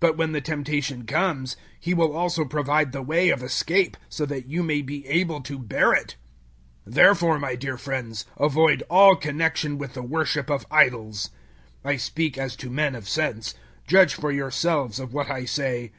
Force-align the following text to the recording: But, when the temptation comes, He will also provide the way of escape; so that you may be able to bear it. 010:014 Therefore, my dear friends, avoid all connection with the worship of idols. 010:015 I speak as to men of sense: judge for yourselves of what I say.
But, 0.00 0.16
when 0.16 0.32
the 0.32 0.40
temptation 0.40 1.06
comes, 1.06 1.56
He 1.78 1.94
will 1.94 2.16
also 2.16 2.44
provide 2.44 2.90
the 2.90 3.00
way 3.00 3.28
of 3.28 3.44
escape; 3.44 3.96
so 4.08 4.26
that 4.26 4.48
you 4.48 4.60
may 4.64 4.82
be 4.82 5.06
able 5.06 5.40
to 5.42 5.56
bear 5.56 5.92
it. 5.92 6.16
010:014 6.88 6.94
Therefore, 6.94 7.38
my 7.38 7.54
dear 7.54 7.78
friends, 7.78 8.26
avoid 8.36 8.82
all 8.90 9.14
connection 9.14 9.78
with 9.78 9.94
the 9.94 10.02
worship 10.02 10.50
of 10.50 10.66
idols. 10.68 11.30
010:015 11.84 11.90
I 11.92 11.96
speak 11.96 12.36
as 12.38 12.56
to 12.56 12.70
men 12.70 12.96
of 12.96 13.08
sense: 13.08 13.54
judge 13.86 14.14
for 14.14 14.32
yourselves 14.32 14.98
of 14.98 15.14
what 15.14 15.30
I 15.30 15.44
say. 15.44 15.92